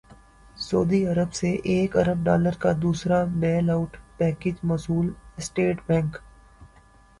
سعودی 0.59 1.01
عرب 1.07 1.33
سے 1.33 1.49
ایک 1.71 1.97
ارب 1.97 2.23
ڈالر 2.25 2.55
کا 2.59 2.71
دوسرا 2.81 3.23
بیل 3.35 3.69
اٹ 3.69 3.97
پیکج 4.17 4.55
موصول 4.63 5.11
اسٹیٹ 5.37 5.81
بینک 5.87 6.17